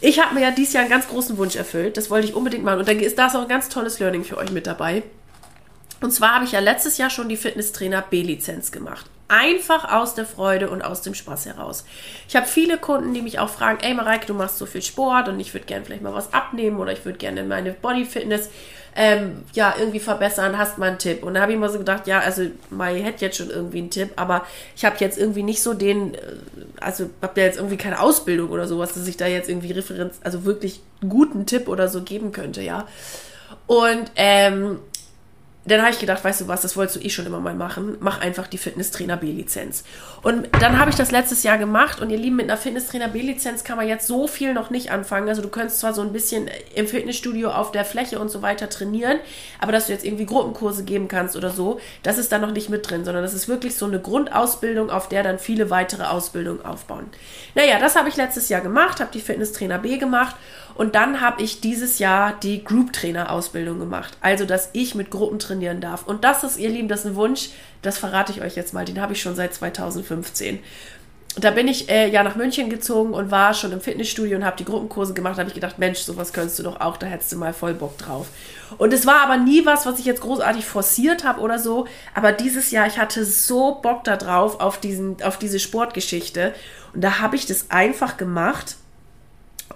[0.00, 1.96] Ich habe mir ja dieses Jahr einen ganz großen Wunsch erfüllt.
[1.96, 2.80] Das wollte ich unbedingt machen.
[2.80, 5.02] Und da ist da auch ein ganz tolles Learning für euch mit dabei.
[6.00, 9.06] Und zwar habe ich ja letztes Jahr schon die Fitnesstrainer B-Lizenz gemacht.
[9.26, 11.84] Einfach aus der Freude und aus dem Spaß heraus.
[12.28, 15.28] Ich habe viele Kunden, die mich auch fragen, ey Mareike, du machst so viel Sport
[15.28, 18.50] und ich würde gerne vielleicht mal was abnehmen oder ich würde gerne meine Bodyfitness
[18.96, 21.22] ähm, ja, irgendwie verbessern, hast mal einen Tipp.
[21.24, 23.90] Und da habe ich mir so gedacht, ja, also Mai hätte jetzt schon irgendwie einen
[23.90, 26.18] Tipp, aber ich habe jetzt irgendwie nicht so den, äh,
[26.80, 30.16] also habe ja jetzt irgendwie keine Ausbildung oder sowas, dass ich da jetzt irgendwie Referenz,
[30.22, 32.86] also wirklich guten Tipp oder so geben könnte, ja.
[33.66, 34.78] Und ähm,
[35.66, 37.96] dann habe ich gedacht, weißt du was, das wolltest du eh schon immer mal machen.
[38.00, 39.84] Mach einfach die Fitnesstrainer B-Lizenz.
[40.22, 43.64] Und dann habe ich das letztes Jahr gemacht und ihr Lieben, mit einer Fitnesstrainer B-Lizenz
[43.64, 45.28] kann man jetzt so viel noch nicht anfangen.
[45.28, 48.68] Also du könntest zwar so ein bisschen im Fitnessstudio auf der Fläche und so weiter
[48.68, 49.18] trainieren,
[49.58, 52.68] aber dass du jetzt irgendwie Gruppenkurse geben kannst oder so, das ist da noch nicht
[52.68, 56.64] mit drin, sondern das ist wirklich so eine Grundausbildung, auf der dann viele weitere Ausbildungen
[56.64, 57.06] aufbauen.
[57.54, 60.36] Naja, das habe ich letztes Jahr gemacht, habe die Fitnesstrainer B gemacht
[60.74, 64.16] und dann habe ich dieses Jahr die Group Trainer Ausbildung gemacht.
[64.20, 66.06] Also, dass ich mit Gruppen trainieren darf.
[66.06, 67.50] Und das ist, ihr Lieben, das ist ein Wunsch,
[67.82, 68.84] das verrate ich euch jetzt mal.
[68.84, 70.58] Den habe ich schon seit 2015.
[71.36, 74.56] Da bin ich äh, ja nach München gezogen und war schon im Fitnessstudio und habe
[74.56, 75.36] die Gruppenkurse gemacht.
[75.36, 77.74] Da habe ich gedacht, Mensch, sowas könntest du doch auch, da hättest du mal voll
[77.74, 78.28] Bock drauf.
[78.78, 81.86] Und es war aber nie was, was ich jetzt großartig forciert habe oder so.
[82.14, 86.54] Aber dieses Jahr, ich hatte so Bock da drauf, auf, diesen, auf diese Sportgeschichte.
[86.94, 88.76] Und da habe ich das einfach gemacht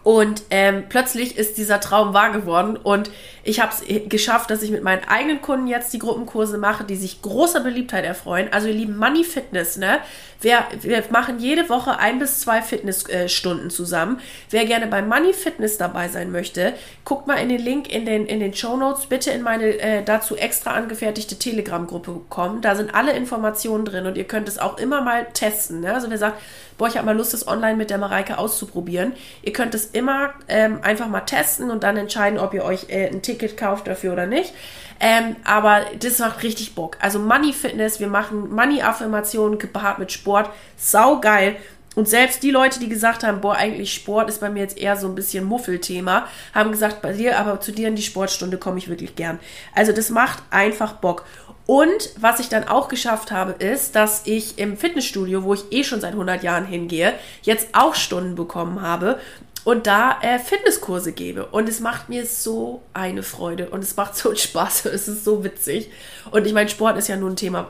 [0.03, 3.11] und ähm, plötzlich ist dieser Traum wahr geworden und
[3.42, 6.96] ich habe es geschafft, dass ich mit meinen eigenen Kunden jetzt die Gruppenkurse mache, die
[6.96, 8.48] sich großer Beliebtheit erfreuen.
[8.53, 10.01] Also ihr lieben Money Fitness, ne?
[10.40, 14.20] Wir, wir machen jede Woche ein bis zwei Fitnessstunden äh, zusammen.
[14.51, 16.74] Wer gerne bei Money Fitness dabei sein möchte,
[17.05, 19.07] guckt mal in den Link in den, in den Show Notes.
[19.07, 22.61] Bitte in meine äh, dazu extra angefertigte Telegram-Gruppe kommen.
[22.61, 25.81] Da sind alle Informationen drin und ihr könnt es auch immer mal testen.
[25.81, 25.92] Ne?
[25.92, 26.40] Also wer sagt,
[26.79, 29.12] boah, ich habe mal Lust, das online mit der Mareike auszuprobieren.
[29.43, 33.09] Ihr könnt es immer ähm, einfach mal testen und dann entscheiden, ob ihr euch äh,
[33.09, 34.55] ein Ticket kauft dafür oder nicht.
[35.01, 36.97] Ähm, aber das macht richtig Bock.
[37.01, 40.51] Also Money Fitness, wir machen Money Affirmationen gepaart mit Sport.
[40.77, 41.57] Sau geil.
[41.95, 44.97] Und selbst die Leute, die gesagt haben, boah, eigentlich Sport ist bei mir jetzt eher
[44.97, 48.79] so ein bisschen Muffelthema, haben gesagt, bei dir, aber zu dir in die Sportstunde komme
[48.79, 49.41] ich wirklich gern.
[49.75, 51.25] Also das macht einfach Bock.
[51.68, 55.85] Und was ich dann auch geschafft habe, ist, dass ich im Fitnessstudio, wo ich eh
[55.85, 59.20] schon seit 100 Jahren hingehe, jetzt auch Stunden bekommen habe
[59.64, 61.44] und da äh, Fitnesskurse gebe.
[61.44, 64.87] Und es macht mir so eine Freude und es macht so Spaß.
[64.87, 65.90] Es ist so witzig.
[66.31, 67.68] Und ich meine, Sport ist ja nun ein Thema,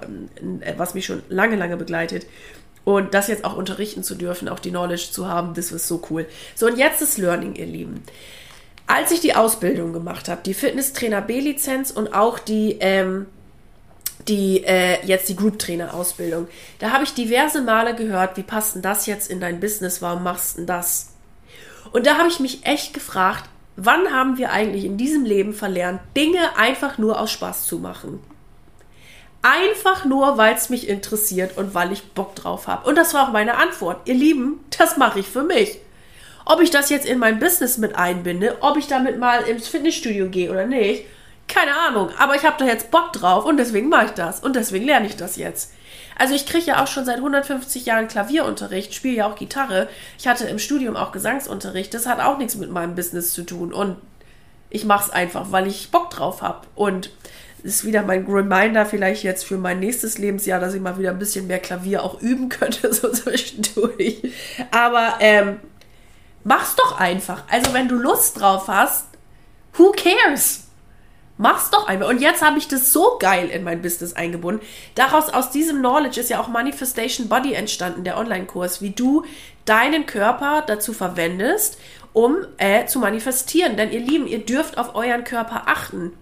[0.61, 2.25] äh, was mich schon lange, lange begleitet.
[2.85, 6.01] Und das jetzt auch unterrichten zu dürfen, auch die Knowledge zu haben, das ist so
[6.09, 6.25] cool.
[6.55, 8.05] So, und jetzt das Learning, ihr Lieben.
[8.87, 13.27] Als ich die Ausbildung gemacht habe, die Fitnesstrainer B-Lizenz und auch die, ähm,
[14.29, 18.75] die äh, jetzt die Group Trainer Ausbildung, da habe ich diverse Male gehört, wie passt
[18.75, 20.03] denn das jetzt in dein Business?
[20.03, 21.15] Warum machst du denn das?
[21.93, 23.45] Und da habe ich mich echt gefragt,
[23.77, 28.21] wann haben wir eigentlich in diesem Leben verlernt, Dinge einfach nur aus Spaß zu machen?
[29.41, 32.89] Einfach nur, weil es mich interessiert und weil ich Bock drauf habe.
[32.89, 34.09] Und das war auch meine Antwort.
[34.09, 35.79] Ihr Lieben, das mache ich für mich.
[36.45, 40.29] Ob ich das jetzt in mein Business mit einbinde, ob ich damit mal ins Fitnessstudio
[40.29, 41.05] gehe oder nicht,
[41.49, 42.11] keine Ahnung.
[42.19, 44.41] Aber ich habe da jetzt Bock drauf und deswegen mache ich das.
[44.41, 45.73] Und deswegen lerne ich das jetzt.
[46.17, 49.89] Also ich kriege ja auch schon seit 150 Jahren Klavierunterricht, spiele ja auch Gitarre.
[50.19, 51.95] Ich hatte im Studium auch Gesangsunterricht.
[51.95, 53.73] Das hat auch nichts mit meinem Business zu tun.
[53.73, 53.97] Und
[54.71, 56.67] ich mache es einfach, weil ich Bock drauf habe.
[56.75, 57.11] Und
[57.63, 61.19] ist wieder mein Reminder vielleicht jetzt für mein nächstes Lebensjahr, dass ich mal wieder ein
[61.19, 64.23] bisschen mehr Klavier auch üben könnte, so zwischendurch.
[64.71, 65.61] Aber ähm,
[66.45, 67.45] mach's doch einfach.
[67.51, 69.07] Also wenn du Lust drauf hast,
[69.75, 70.68] who cares?
[71.41, 72.09] Mach's doch einmal.
[72.09, 74.61] Und jetzt habe ich das so geil in mein Business eingebunden.
[74.97, 79.25] Daraus, aus diesem Knowledge ist ja auch Manifestation Body entstanden, der Online-Kurs, wie du
[79.65, 81.79] deinen Körper dazu verwendest,
[82.13, 83.77] um äh, zu manifestieren.
[83.77, 86.13] Denn ihr Lieben, ihr dürft auf euren Körper achten.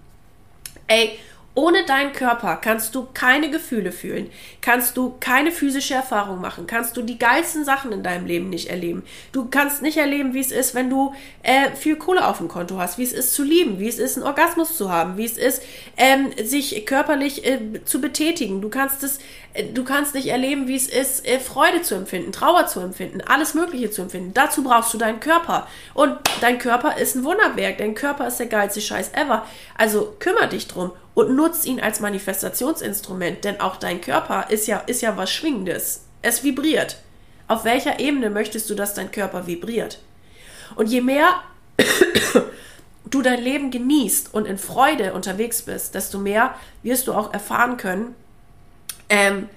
[0.87, 1.19] Ey,
[1.59, 4.29] Ohne deinen Körper kannst du keine Gefühle fühlen,
[4.61, 8.69] kannst du keine physische Erfahrung machen, kannst du die geilsten Sachen in deinem Leben nicht
[8.69, 9.05] erleben.
[9.33, 12.79] Du kannst nicht erleben, wie es ist, wenn du äh, viel Kohle auf dem Konto
[12.79, 15.39] hast, wie es ist zu lieben, wie es ist, einen Orgasmus zu haben, wie es
[15.39, 15.63] ist,
[15.97, 18.61] ähm, sich körperlich äh, zu betätigen.
[18.61, 19.19] Du kannst es,
[19.55, 23.23] äh, du kannst nicht erleben, wie es ist, äh, Freude zu empfinden, Trauer zu empfinden,
[23.23, 24.35] alles Mögliche zu empfinden.
[24.35, 25.67] Dazu brauchst du deinen Körper.
[25.95, 27.79] Und dein Körper ist ein Wunderwerk.
[27.79, 29.47] Dein Körper ist der geilste Scheiß ever.
[29.79, 34.77] Also kümmere dich drum und nutzt ihn als Manifestationsinstrument, denn auch dein Körper ist ja,
[34.81, 36.03] ist ja was Schwingendes.
[36.21, 36.99] Es vibriert.
[37.49, 39.99] Auf welcher Ebene möchtest du, dass dein Körper vibriert?
[40.75, 41.41] Und je mehr
[43.07, 47.79] du dein Leben genießt und in Freude unterwegs bist, desto mehr wirst du auch erfahren
[47.79, 48.15] können,
[49.09, 49.49] ähm,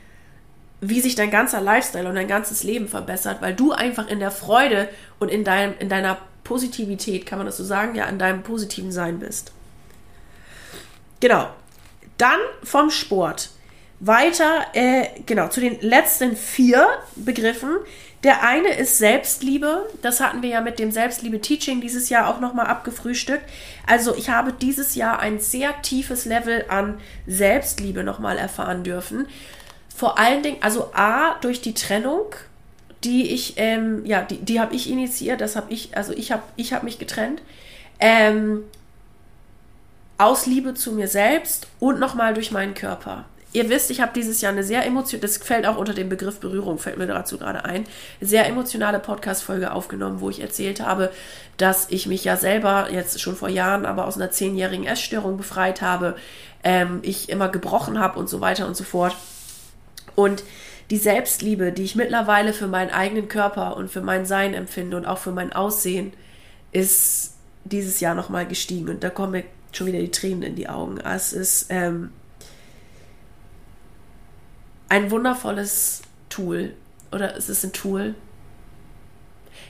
[0.79, 4.31] wie sich dein ganzer Lifestyle und dein ganzes Leben verbessert, weil du einfach in der
[4.31, 4.87] Freude
[5.19, 8.93] und in, deinem, in deiner Positivität, kann man das so sagen, ja, in deinem positiven
[8.93, 9.51] Sein bist.
[11.19, 11.49] Genau.
[12.17, 13.49] Dann vom Sport.
[14.01, 17.77] Weiter, äh, genau, zu den letzten vier Begriffen.
[18.23, 19.89] Der eine ist Selbstliebe.
[20.01, 23.43] Das hatten wir ja mit dem Selbstliebe-Teaching dieses Jahr auch nochmal abgefrühstückt.
[23.87, 29.27] Also ich habe dieses Jahr ein sehr tiefes Level an Selbstliebe nochmal erfahren dürfen.
[29.95, 32.25] Vor allen Dingen, also A, durch die Trennung,
[33.03, 36.43] die ich, ähm, ja, die, die habe ich initiiert, das habe ich, also ich habe
[36.57, 37.41] ich hab mich getrennt.
[38.01, 38.63] Ähm,
[40.19, 43.25] aus Liebe zu mir selbst und nochmal durch meinen Körper.
[43.51, 46.39] Ihr wisst, ich habe dieses Jahr eine sehr emotionale, das fällt auch unter den Begriff
[46.39, 47.85] Berührung, fällt mir dazu gerade ein,
[48.21, 51.11] sehr emotionale Podcast-Folge aufgenommen, wo ich erzählt habe,
[51.57, 55.81] dass ich mich ja selber jetzt schon vor Jahren, aber aus einer zehnjährigen Essstörung befreit
[55.81, 56.15] habe,
[56.63, 59.15] ähm, ich immer gebrochen habe und so weiter und so fort.
[60.13, 60.43] Und
[60.91, 65.05] die Selbstliebe, die ich mittlerweile für meinen eigenen Körper und für mein Sein empfinde und
[65.05, 66.13] auch für mein Aussehen,
[66.71, 68.89] ist dieses Jahr nochmal gestiegen.
[68.89, 70.99] Und da kommen wir schon wieder die Tränen in die Augen.
[70.99, 72.11] Es ist ähm,
[74.89, 76.73] ein wundervolles Tool.
[77.11, 78.15] Oder es ist ein Tool.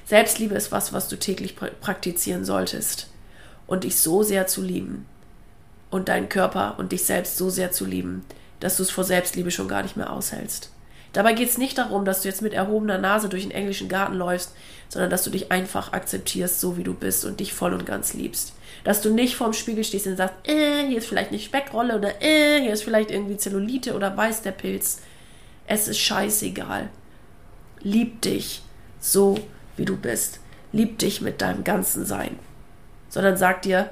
[0.06, 3.10] Selbstliebe ist was, was du täglich praktizieren solltest.
[3.68, 5.06] Und dich so sehr zu lieben.
[5.90, 8.24] Und deinen Körper und dich selbst so sehr zu lieben,
[8.60, 10.72] dass du es vor Selbstliebe schon gar nicht mehr aushältst.
[11.14, 14.16] Dabei geht es nicht darum, dass du jetzt mit erhobener Nase durch den englischen Garten
[14.16, 14.54] läufst,
[14.90, 18.14] sondern dass du dich einfach akzeptierst, so wie du bist und dich voll und ganz
[18.14, 18.54] liebst.
[18.84, 22.22] Dass du nicht vorm Spiegel stehst und sagst, äh, hier ist vielleicht eine Speckrolle oder
[22.22, 25.02] äh, hier ist vielleicht irgendwie Zellulite oder weiß der Pilz.
[25.68, 26.90] Es ist scheißegal.
[27.82, 28.62] Lieb dich
[29.00, 29.38] so,
[29.78, 30.40] wie du bist.
[30.72, 32.38] Lieb dich mit deinem ganzen Sein.
[33.10, 33.90] Sondern sag dir,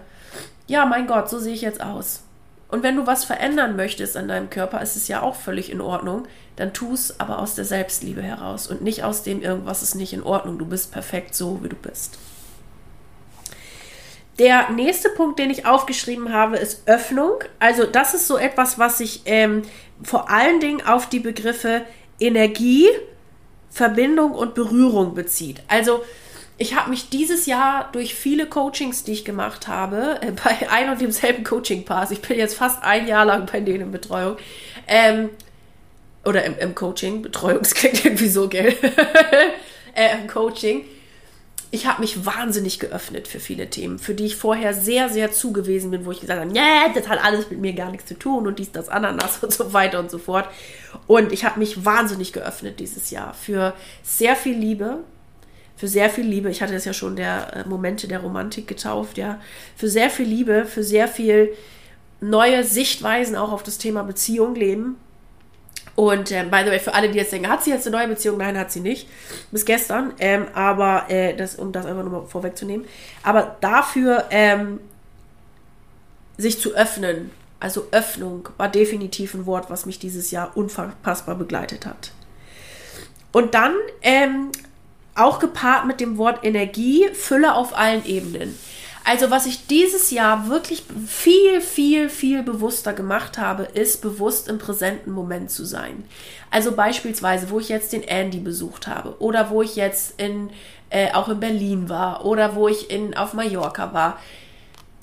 [0.68, 2.22] ja, mein Gott, so sehe ich jetzt aus.
[2.70, 5.80] Und wenn du was verändern möchtest an deinem Körper, ist es ja auch völlig in
[5.80, 6.28] Ordnung.
[6.58, 10.14] Dann tu es aber aus der Selbstliebe heraus und nicht aus dem irgendwas ist nicht
[10.14, 10.58] in Ordnung.
[10.58, 12.18] Du bist perfekt so, wie du bist.
[14.40, 17.40] Der nächste Punkt, den ich aufgeschrieben habe, ist Öffnung.
[17.60, 19.64] Also das ist so etwas, was sich ähm,
[20.04, 21.84] vor allen Dingen auf die Begriffe
[22.20, 22.88] Energie,
[23.72, 25.64] Verbindung und Berührung bezieht.
[25.68, 26.04] Also
[26.58, 30.90] ich habe mich dieses Jahr durch viele Coachings, die ich gemacht habe, äh, bei ein
[30.90, 34.38] und demselben Coaching-Pass, ich bin jetzt fast ein Jahr lang bei denen in Betreuung,
[34.88, 35.30] ähm,
[36.26, 38.76] oder im, im Coaching, Betreuung, das klingt irgendwie so, gell?
[39.96, 40.86] äh, im Coaching.
[41.70, 45.92] Ich habe mich wahnsinnig geöffnet für viele Themen, für die ich vorher sehr, sehr zugewiesen
[45.92, 48.48] bin, wo ich gesagt habe, ja, das hat alles mit mir gar nichts zu tun
[48.48, 50.48] und dies, das, Ananas und so weiter und so fort.
[51.08, 55.00] Und ich habe mich wahnsinnig geöffnet dieses Jahr für sehr viel Liebe,
[55.78, 56.50] für sehr viel Liebe.
[56.50, 59.40] Ich hatte das ja schon der äh, Momente der Romantik getauft, ja.
[59.76, 61.54] Für sehr viel Liebe, für sehr viel
[62.20, 64.98] neue Sichtweisen auch auf das Thema Beziehung leben.
[65.96, 68.08] Und ähm, by the way, für alle, die jetzt denken, hat sie jetzt eine neue
[68.08, 68.38] Beziehung?
[68.38, 69.08] Nein, hat sie nicht.
[69.52, 70.14] Bis gestern.
[70.20, 72.86] Ähm, aber äh, das, um das einfach nur mal vorwegzunehmen.
[73.24, 74.80] Aber dafür ähm,
[76.38, 81.86] sich zu öffnen, also Öffnung, war definitiv ein Wort, was mich dieses Jahr unfassbar begleitet
[81.86, 82.12] hat.
[83.32, 84.52] Und dann ähm,
[85.18, 88.58] auch gepaart mit dem Wort Energie, Fülle auf allen Ebenen.
[89.04, 94.58] Also was ich dieses Jahr wirklich viel, viel, viel bewusster gemacht habe, ist bewusst im
[94.58, 96.04] präsenten Moment zu sein.
[96.52, 100.50] Also beispielsweise, wo ich jetzt den Andy besucht habe oder wo ich jetzt in,
[100.90, 104.18] äh, auch in Berlin war oder wo ich in, auf Mallorca war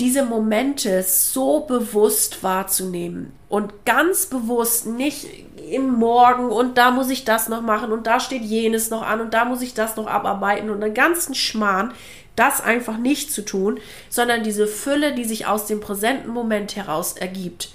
[0.00, 5.26] diese Momente so bewusst wahrzunehmen und ganz bewusst nicht
[5.70, 9.20] im Morgen und da muss ich das noch machen und da steht jenes noch an
[9.20, 11.92] und da muss ich das noch abarbeiten und einen ganzen Schmarrn,
[12.36, 17.16] das einfach nicht zu tun, sondern diese Fülle, die sich aus dem präsenten Moment heraus
[17.16, 17.70] ergibt,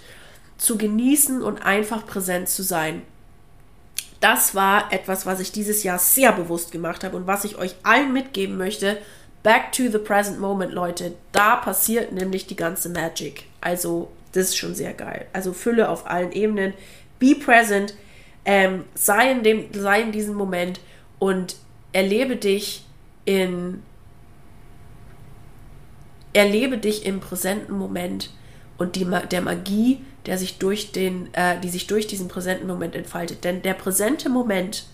[0.58, 3.02] zu genießen und einfach präsent zu sein.
[4.20, 7.76] Das war etwas, was ich dieses Jahr sehr bewusst gemacht habe und was ich euch
[7.84, 8.98] allen mitgeben möchte,
[9.42, 11.14] Back to the present moment, Leute.
[11.32, 13.46] Da passiert nämlich die ganze Magic.
[13.62, 15.26] Also Das ist schon sehr geil.
[15.34, 16.74] Also Fülle auf allen Ebenen.
[17.20, 17.96] Be present.
[18.46, 20.80] Ähm, sei, in dem, sei in diesem Moment
[21.20, 21.58] und
[21.92, 22.86] erlebe dich
[23.26, 23.84] in
[26.34, 28.32] erlebe dich im präsenten Moment
[28.78, 32.96] und die, der Magie, der sich durch den, äh, die sich durch diesen präsenten Moment
[32.96, 33.44] entfaltet.
[33.44, 34.86] Denn der präsente Moment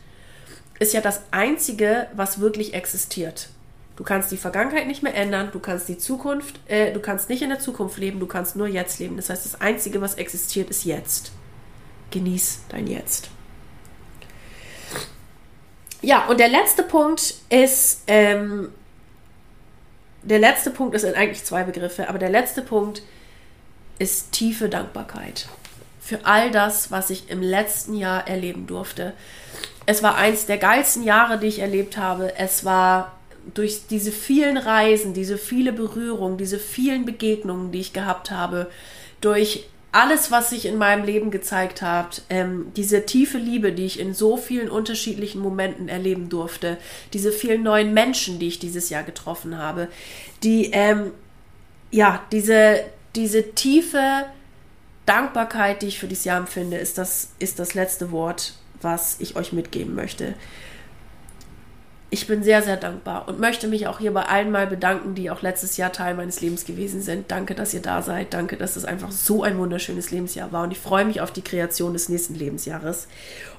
[0.80, 3.50] ist ja das Einzige, was wirklich existiert.
[3.96, 7.42] Du kannst die Vergangenheit nicht mehr ändern, du kannst die Zukunft, äh, du kannst nicht
[7.42, 9.16] in der Zukunft leben, du kannst nur jetzt leben.
[9.16, 11.32] Das heißt, das Einzige, was existiert, ist jetzt.
[12.12, 13.30] Genieß dein Jetzt.
[16.02, 18.70] Ja, und der letzte Punkt ist, ähm,
[20.22, 23.02] der letzte Punkt ist eigentlich zwei Begriffe, aber der letzte Punkt
[23.98, 25.48] ist tiefe Dankbarkeit
[26.06, 29.14] für all das, was ich im letzten Jahr erleben durfte.
[29.88, 32.38] Es war eins der geilsten Jahre, die ich erlebt habe.
[32.38, 33.18] Es war
[33.56, 38.70] durch diese vielen Reisen, diese viele Berührungen, diese vielen Begegnungen, die ich gehabt habe,
[39.20, 43.98] durch alles, was sich in meinem Leben gezeigt hat, ähm, diese tiefe Liebe, die ich
[43.98, 46.78] in so vielen unterschiedlichen Momenten erleben durfte,
[47.14, 49.88] diese vielen neuen Menschen, die ich dieses Jahr getroffen habe,
[50.44, 51.12] die, ähm,
[51.92, 52.84] ja, diese,
[53.16, 54.26] diese tiefe
[55.06, 59.38] Dankbarkeit, die ich für dieses Jahr empfinde, ist das, ist das letzte Wort, was ich
[59.38, 60.34] euch mitgeben möchte
[62.16, 65.30] ich bin sehr, sehr dankbar und möchte mich auch hier bei allen mal bedanken, die
[65.30, 67.30] auch letztes Jahr Teil meines Lebens gewesen sind.
[67.30, 68.34] Danke, dass ihr da seid.
[68.34, 70.64] Danke, dass es einfach so ein wunderschönes Lebensjahr war.
[70.64, 73.10] Und ich freue mich auf die Kreation des nächsten Lebensjahres.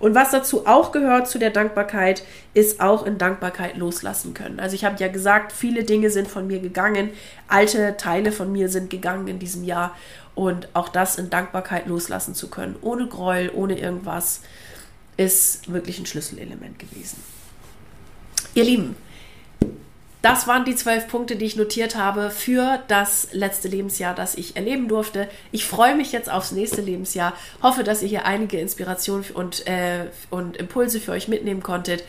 [0.01, 2.23] Und was dazu auch gehört zu der Dankbarkeit,
[2.55, 4.59] ist auch in Dankbarkeit loslassen können.
[4.59, 7.11] Also ich habe ja gesagt, viele Dinge sind von mir gegangen.
[7.49, 9.95] Alte Teile von mir sind gegangen in diesem Jahr.
[10.35, 14.41] Und auch das in Dankbarkeit loslassen zu können, ohne Gräuel, ohne irgendwas,
[15.19, 17.19] ist wirklich ein Schlüsselelement gewesen.
[18.57, 18.97] Ihr Lieben,
[20.23, 24.57] das waren die zwölf Punkte, die ich notiert habe für das letzte Lebensjahr, das ich
[24.57, 25.29] erleben durfte.
[25.53, 27.35] Ich freue mich jetzt aufs nächste Lebensjahr.
[27.63, 32.03] Hoffe, dass ihr hier einige Inspirationen und, äh, und Impulse für euch mitnehmen konntet.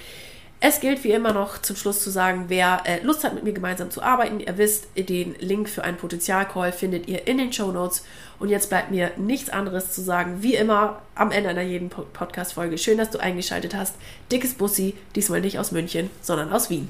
[0.59, 3.53] Es gilt wie immer noch zum Schluss zu sagen, wer äh, Lust hat, mit mir
[3.53, 7.71] gemeinsam zu arbeiten, ihr wisst, den Link für einen Potenzialcall findet ihr in den Show
[7.71, 8.03] Notes.
[8.39, 12.79] Und jetzt bleibt mir nichts anderes zu sagen, wie immer am Ende einer jeden Podcast-Folge.
[12.79, 13.95] Schön, dass du eingeschaltet hast.
[14.31, 16.89] Dickes Bussi, diesmal nicht aus München, sondern aus Wien.